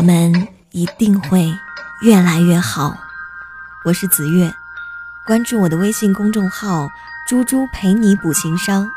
[0.00, 1.54] 我们一定会
[2.00, 2.96] 越来越好。
[3.84, 4.50] 我是子月，
[5.26, 6.88] 关注我的微信公众号
[7.28, 8.90] “猪猪陪你补情商”，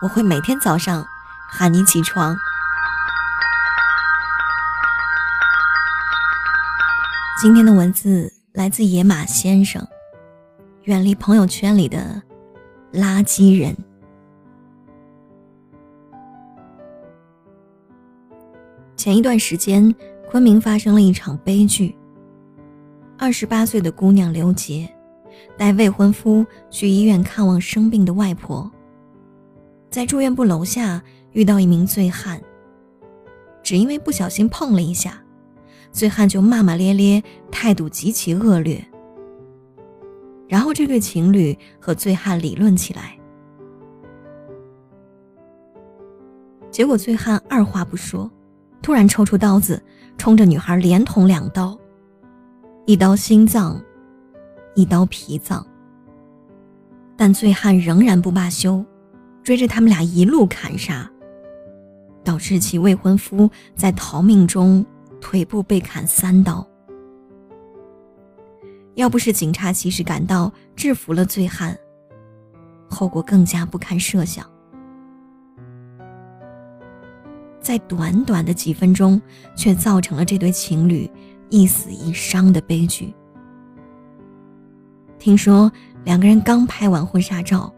[0.00, 1.04] 我会每天早上
[1.50, 2.36] 喊你起床。
[7.42, 9.84] 今天的文字来自野马先生，
[10.84, 12.22] 远离朋友圈里的
[12.92, 13.76] 垃圾人。
[18.96, 19.92] 前一段时间，
[20.30, 21.96] 昆明发生了一场悲剧。
[23.16, 24.86] 二十八岁的姑娘刘杰，
[25.56, 28.70] 带未婚夫去医院看望生病的外婆，
[29.88, 31.02] 在住院部楼下
[31.32, 32.38] 遇到一名醉汉。
[33.62, 35.18] 只因为不小心碰了一下，
[35.92, 38.84] 醉汉就骂骂咧咧，态度极其恶劣。
[40.46, 43.18] 然后这对情侣和醉汉理论起来，
[46.70, 48.30] 结果醉汉二话不说。
[48.88, 49.82] 突然抽出刀子，
[50.16, 51.78] 冲着女孩连捅两刀，
[52.86, 53.78] 一刀心脏，
[54.74, 55.62] 一刀脾脏。
[57.14, 58.82] 但醉汉仍然不罢休，
[59.42, 61.06] 追着他们俩一路砍杀，
[62.24, 64.82] 导致其未婚夫在逃命中
[65.20, 66.66] 腿部被砍三刀。
[68.94, 71.76] 要不是警察及时赶到制服了醉汉，
[72.88, 74.50] 后果更加不堪设想。
[77.68, 79.20] 在短短的几分钟，
[79.54, 81.06] 却造成了这对情侣
[81.50, 83.12] 一死一伤的悲剧。
[85.18, 85.70] 听说
[86.02, 87.70] 两个人刚拍完婚纱照，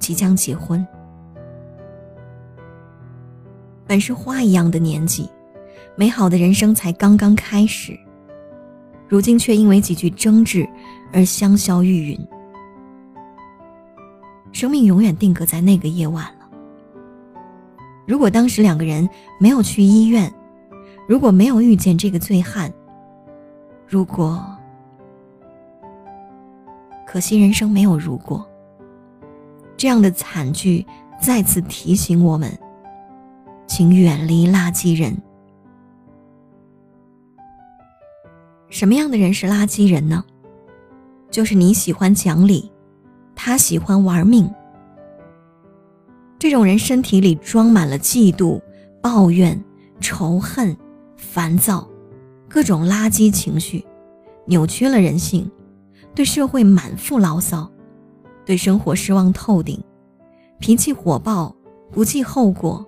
[0.00, 0.84] 即将结婚。
[3.86, 5.30] 本是花一样的年纪，
[5.94, 7.96] 美好的人生才刚刚开始，
[9.06, 10.68] 如今却因为几句争执
[11.12, 12.18] 而香消玉殒。
[14.50, 16.28] 生命永远定格在那个夜晚。
[18.08, 19.06] 如果当时两个人
[19.38, 20.32] 没有去医院，
[21.06, 22.72] 如果没有遇见这个醉汉，
[23.86, 24.42] 如果……
[27.06, 28.42] 可惜人生没有如果。
[29.76, 30.86] 这样的惨剧
[31.20, 32.50] 再次提醒我们，
[33.66, 35.14] 请远离垃圾人。
[38.70, 40.24] 什么样的人是垃圾人呢？
[41.30, 42.72] 就是你喜欢讲理，
[43.34, 44.50] 他喜欢玩命。
[46.38, 48.60] 这种人身体里装满了嫉妒、
[49.02, 49.60] 抱怨、
[50.00, 50.76] 仇恨、
[51.16, 51.88] 烦躁，
[52.48, 53.84] 各种垃圾情绪，
[54.46, 55.50] 扭曲了人性，
[56.14, 57.68] 对社会满腹牢骚，
[58.46, 59.82] 对生活失望透顶，
[60.60, 61.52] 脾气火爆，
[61.90, 62.86] 不计后果。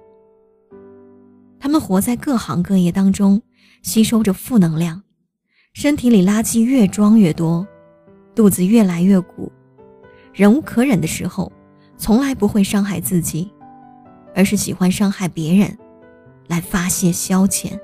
[1.58, 3.42] 他们活在各行各业当中，
[3.82, 5.02] 吸收着负能量，
[5.72, 7.66] 身体里垃圾越装越多，
[8.32, 9.50] 肚子越来越鼓，
[10.32, 11.50] 忍无可忍的时候。
[12.00, 13.52] 从来不会伤害自己，
[14.34, 15.76] 而是喜欢伤害别人，
[16.48, 17.78] 来发泄消遣。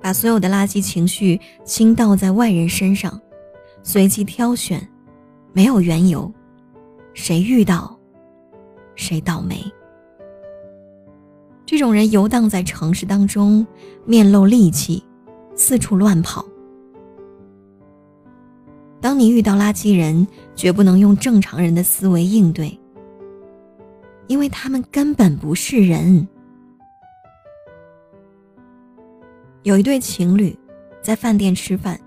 [0.00, 3.20] 把所有的垃圾情绪倾倒在外人身上，
[3.82, 4.88] 随机挑选，
[5.52, 6.32] 没有缘由，
[7.14, 7.98] 谁遇到，
[8.94, 9.60] 谁倒霉。
[11.66, 13.66] 这种人游荡在城市当中，
[14.04, 15.02] 面露戾气，
[15.56, 16.46] 四处乱跑。
[19.00, 22.78] 当你遇到垃圾人，绝不能用正常人的思维应对，
[24.26, 26.26] 因为他们根本不是人。
[29.62, 30.56] 有一对情侣
[31.02, 32.00] 在饭店吃饭，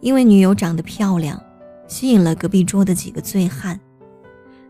[0.00, 1.40] 因为女友长得漂亮，
[1.86, 3.78] 吸引了隔壁桌的几个醉汉，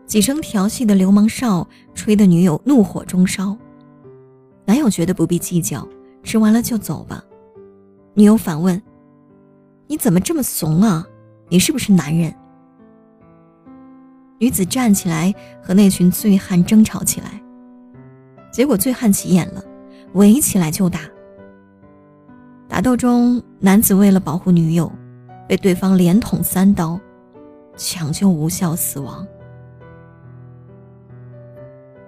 [0.05, 3.57] 几声调戏的流氓哨吹得女友怒火中烧。
[4.65, 5.87] 男友觉得不必计较，
[6.21, 7.23] 吃完了就走吧。
[8.13, 8.81] 女友反问
[9.87, 11.07] ：“你怎么这么怂啊？”
[11.47, 12.33] 你是不是男人？
[14.39, 15.33] 女子站起来
[15.63, 17.41] 和那群醉汉争吵起来，
[18.51, 19.63] 结果醉汉起眼了，
[20.13, 20.99] 围起来就打。
[22.67, 24.91] 打斗中，男子为了保护女友，
[25.47, 26.99] 被对方连捅三刀，
[27.77, 29.25] 抢救无效死亡。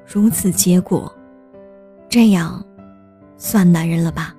[0.05, 1.13] 如此结果，
[2.09, 2.63] 这样
[3.37, 4.35] 算男人了吧？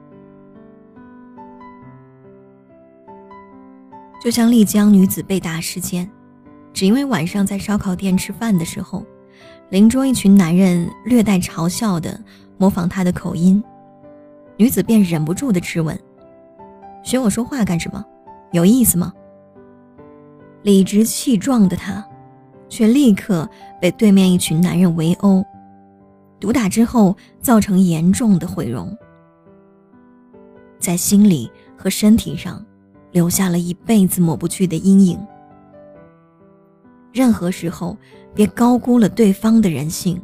[4.20, 6.10] 就像丽江女子被打事件，
[6.72, 9.04] 只因为晚上在烧烤店吃饭的时候，
[9.70, 12.20] 邻桌一群男人略带嘲笑的
[12.56, 13.62] 模仿她的口音，
[14.56, 15.98] 女子便忍不住的质问
[17.04, 18.04] ：“学我说话干什么？
[18.50, 19.12] 有意思吗？”
[20.62, 22.04] 理直气壮的她，
[22.68, 23.48] 却立刻
[23.80, 25.44] 被对面一群男人围殴，
[26.40, 28.94] 毒打之后造成严重的毁容，
[30.80, 32.64] 在心理和身体上。
[33.10, 35.18] 留下了一辈子抹不去的阴影。
[37.12, 37.96] 任何时候，
[38.34, 40.20] 别高估了对方的人性，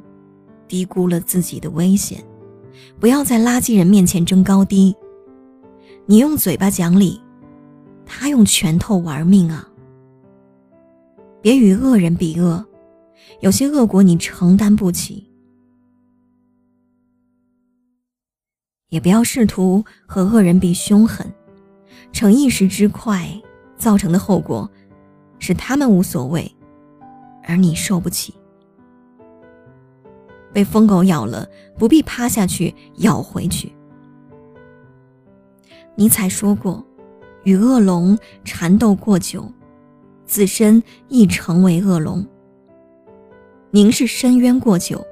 [0.68, 2.22] 低估了自己的危险，
[3.00, 4.94] 不要在垃圾人面前争高低。
[6.06, 7.20] 你用嘴巴讲理，
[8.04, 9.66] 他用拳头玩命啊！
[11.40, 12.64] 别与恶人比恶，
[13.40, 15.30] 有些恶果你承担不起。
[18.90, 21.26] 也不要试图和恶人比凶狠，
[22.14, 23.28] 逞一时之快
[23.76, 24.70] 造成的后果，
[25.40, 26.50] 是他们无所谓，
[27.42, 28.32] 而你受不起。
[30.52, 31.44] 被疯狗咬了，
[31.76, 33.72] 不必趴下去咬回去。
[35.96, 36.82] 尼采说过
[37.42, 39.50] ：“与恶龙缠斗过久，
[40.24, 42.24] 自身亦成为恶龙。
[43.72, 45.04] 凝视深渊过久，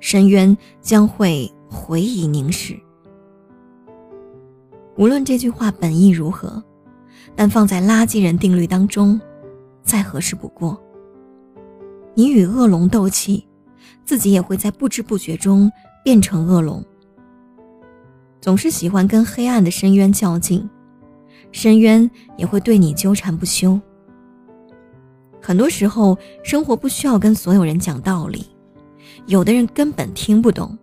[0.00, 2.78] 深渊将会回以凝视。”
[5.00, 6.62] 无论这句话本意如何，
[7.34, 9.18] 但放在垃圾人定律当中，
[9.82, 10.78] 再合适不过。
[12.14, 13.48] 你与恶龙斗气，
[14.04, 15.72] 自己也会在不知不觉中
[16.04, 16.84] 变成恶龙。
[18.42, 20.68] 总是喜欢跟黑暗的深渊较劲，
[21.50, 23.80] 深渊也会对你纠缠不休。
[25.40, 28.44] 很多时候，生活不需要跟所有人讲道理，
[29.24, 30.78] 有的人根本听不懂。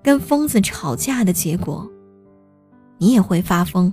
[0.00, 1.90] 跟疯子吵架的结果。
[2.98, 3.92] 你也会发疯。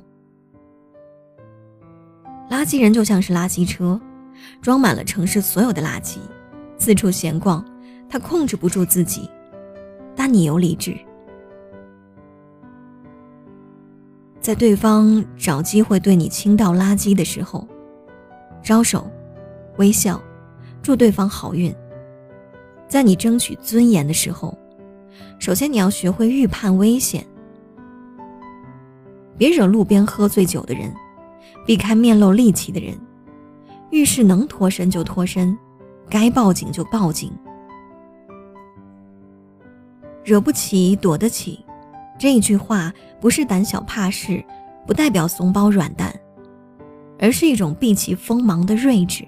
[2.50, 4.00] 垃圾人就像是垃圾车，
[4.62, 6.18] 装满了城市所有的垃圾，
[6.78, 7.64] 四处闲逛。
[8.10, 9.28] 他控制不住自己，
[10.16, 10.96] 但你有理智。
[14.40, 17.68] 在对方找机会对你倾倒垃圾的时候，
[18.62, 19.10] 招手，
[19.78, 20.22] 微笑，
[20.84, 21.74] 祝对方好运。
[22.88, 24.56] 在你争取尊严的时候，
[25.40, 27.26] 首先你要学会预判危险。
[29.38, 30.94] 别惹路边喝醉酒的人，
[31.65, 32.97] 避开面露戾气的人，
[33.89, 35.57] 遇事能脱身就脱身，
[36.09, 37.31] 该报警就报警。
[40.24, 41.65] 惹不起躲得起，
[42.18, 44.44] 这句话不是胆小怕事，
[44.88, 46.13] 不代表怂包软蛋，
[47.19, 49.27] 而是一种避其锋芒的睿智。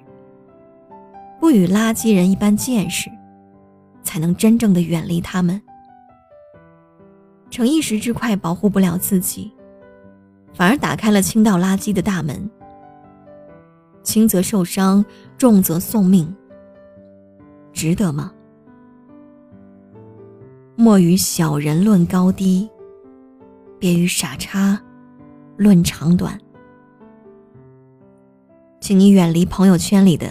[1.40, 3.10] 不与垃圾人一般见识，
[4.04, 5.62] 才能真正的远离他们。
[7.50, 9.52] 逞一时之快，保护不了自己。
[10.56, 12.50] 反而打开了倾倒垃圾的大门，
[14.04, 15.04] 轻则受伤，
[15.38, 16.34] 重则送命，
[17.74, 18.32] 值得吗？
[20.78, 22.70] 莫与小人论高低，
[23.78, 24.82] 别与傻叉
[25.58, 26.40] 论长短。
[28.80, 30.28] 请你远离朋友圈里的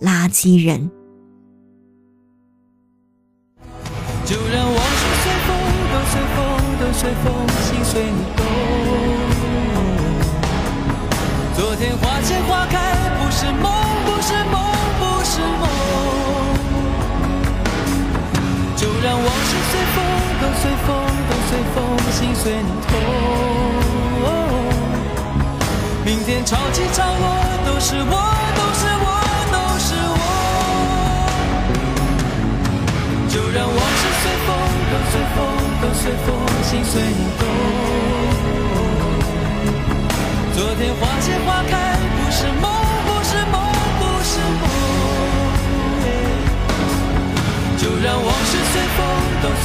[0.00, 0.90] 垃圾人。
[4.24, 5.56] 就让往事随风，
[5.92, 6.44] 都随风，
[6.80, 8.45] 都随风，心随你
[22.16, 22.90] 心随你痛。
[26.02, 27.24] 明天潮起潮落，
[27.66, 28.25] 都是我，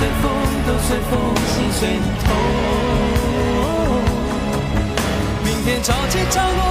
[0.02, 0.32] 随风，
[0.66, 1.12] 都随风，
[1.46, 2.26] 心随你痛。
[5.46, 6.71] 明天潮起潮落，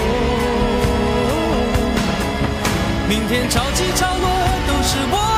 [3.31, 4.27] 天潮起潮落，
[4.67, 5.30] 都是我，都是我。